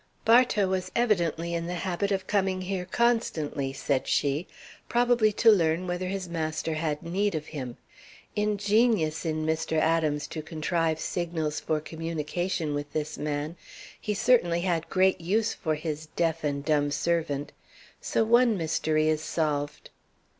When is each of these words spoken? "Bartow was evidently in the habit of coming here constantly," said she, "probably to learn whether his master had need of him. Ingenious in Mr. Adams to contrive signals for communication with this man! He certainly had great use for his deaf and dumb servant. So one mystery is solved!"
"Bartow 0.25 0.67
was 0.67 0.91
evidently 0.95 1.53
in 1.53 1.67
the 1.67 1.75
habit 1.75 2.11
of 2.11 2.25
coming 2.25 2.61
here 2.61 2.85
constantly," 2.85 3.71
said 3.71 4.07
she, 4.07 4.47
"probably 4.89 5.31
to 5.33 5.51
learn 5.51 5.85
whether 5.85 6.07
his 6.07 6.27
master 6.27 6.73
had 6.73 7.03
need 7.03 7.35
of 7.35 7.45
him. 7.45 7.77
Ingenious 8.35 9.27
in 9.27 9.45
Mr. 9.45 9.77
Adams 9.77 10.25
to 10.29 10.41
contrive 10.41 10.99
signals 10.99 11.59
for 11.59 11.79
communication 11.79 12.73
with 12.73 12.91
this 12.93 13.19
man! 13.19 13.55
He 14.01 14.15
certainly 14.15 14.61
had 14.61 14.89
great 14.89 15.21
use 15.21 15.53
for 15.53 15.75
his 15.75 16.07
deaf 16.15 16.43
and 16.43 16.65
dumb 16.65 16.89
servant. 16.89 17.51
So 18.01 18.23
one 18.23 18.57
mystery 18.57 19.07
is 19.07 19.21
solved!" 19.23 19.91